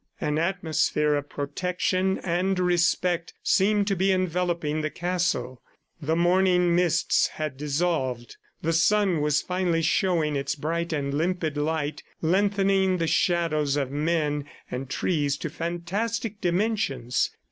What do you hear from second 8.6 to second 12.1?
the sun was finally showing its bright and limpid light,